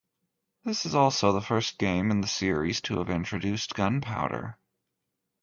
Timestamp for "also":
0.95-1.31